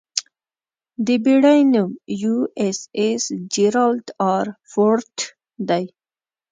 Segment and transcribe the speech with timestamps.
[1.05, 1.91] د بېړۍ نوم
[2.21, 5.21] 'یواېساېس جېرالډ ار فورډ'
[5.69, 5.85] دی.